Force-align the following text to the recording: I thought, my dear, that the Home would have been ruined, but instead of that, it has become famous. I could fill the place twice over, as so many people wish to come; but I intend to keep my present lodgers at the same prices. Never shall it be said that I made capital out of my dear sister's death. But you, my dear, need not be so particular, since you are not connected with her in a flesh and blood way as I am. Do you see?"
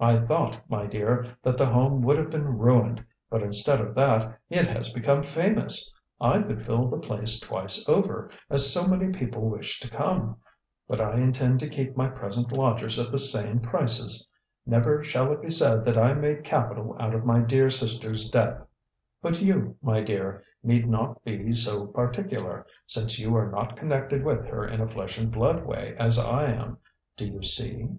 I 0.00 0.18
thought, 0.18 0.68
my 0.68 0.86
dear, 0.86 1.36
that 1.44 1.56
the 1.56 1.66
Home 1.66 2.02
would 2.02 2.18
have 2.18 2.30
been 2.30 2.58
ruined, 2.58 3.04
but 3.30 3.44
instead 3.44 3.80
of 3.80 3.94
that, 3.94 4.36
it 4.50 4.66
has 4.66 4.92
become 4.92 5.22
famous. 5.22 5.94
I 6.20 6.42
could 6.42 6.66
fill 6.66 6.88
the 6.88 6.98
place 6.98 7.38
twice 7.38 7.88
over, 7.88 8.28
as 8.50 8.72
so 8.74 8.88
many 8.88 9.12
people 9.16 9.42
wish 9.48 9.78
to 9.78 9.88
come; 9.88 10.38
but 10.88 11.00
I 11.00 11.20
intend 11.20 11.60
to 11.60 11.68
keep 11.68 11.96
my 11.96 12.08
present 12.08 12.50
lodgers 12.50 12.98
at 12.98 13.12
the 13.12 13.18
same 13.18 13.60
prices. 13.60 14.26
Never 14.66 15.04
shall 15.04 15.30
it 15.32 15.40
be 15.40 15.48
said 15.48 15.84
that 15.84 15.96
I 15.96 16.12
made 16.12 16.42
capital 16.42 16.96
out 16.98 17.14
of 17.14 17.24
my 17.24 17.38
dear 17.38 17.70
sister's 17.70 18.28
death. 18.28 18.66
But 19.22 19.40
you, 19.40 19.76
my 19.80 20.00
dear, 20.02 20.42
need 20.60 20.88
not 20.88 21.22
be 21.22 21.52
so 21.52 21.86
particular, 21.86 22.66
since 22.84 23.20
you 23.20 23.36
are 23.36 23.48
not 23.48 23.76
connected 23.76 24.24
with 24.24 24.44
her 24.46 24.66
in 24.66 24.80
a 24.80 24.88
flesh 24.88 25.18
and 25.18 25.30
blood 25.30 25.64
way 25.64 25.94
as 26.00 26.18
I 26.18 26.46
am. 26.50 26.78
Do 27.16 27.24
you 27.26 27.44
see?" 27.44 27.90